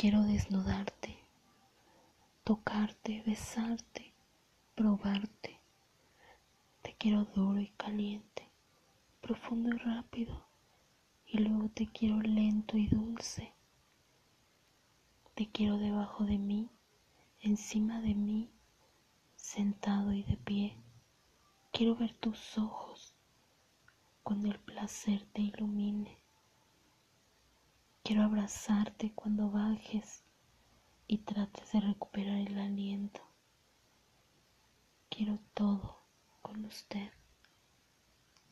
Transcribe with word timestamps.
Quiero 0.00 0.22
desnudarte, 0.22 1.14
tocarte, 2.42 3.22
besarte, 3.26 4.14
probarte. 4.74 5.60
Te 6.80 6.94
quiero 6.94 7.26
duro 7.26 7.60
y 7.60 7.68
caliente, 7.76 8.48
profundo 9.20 9.68
y 9.68 9.76
rápido, 9.76 10.46
y 11.26 11.40
luego 11.40 11.68
te 11.68 11.86
quiero 11.86 12.18
lento 12.22 12.78
y 12.78 12.86
dulce. 12.86 13.52
Te 15.34 15.50
quiero 15.50 15.76
debajo 15.76 16.24
de 16.24 16.38
mí, 16.38 16.70
encima 17.42 18.00
de 18.00 18.14
mí, 18.14 18.48
sentado 19.36 20.14
y 20.14 20.22
de 20.22 20.38
pie. 20.38 20.76
Quiero 21.72 21.94
ver 21.94 22.14
tus 22.14 22.56
ojos 22.56 23.14
cuando 24.22 24.50
el 24.50 24.58
placer 24.60 25.26
te 25.34 25.42
ilumine. 25.42 26.16
Quiero 28.10 28.24
abrazarte 28.24 29.12
cuando 29.14 29.52
bajes 29.52 30.24
y 31.06 31.18
trates 31.18 31.70
de 31.70 31.78
recuperar 31.78 32.38
el 32.38 32.58
aliento. 32.58 33.20
Quiero 35.08 35.38
todo 35.54 36.02
con 36.42 36.64
usted. 36.64 37.12